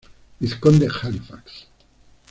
Vizconde 0.39 0.89
Halifax. 0.89 1.67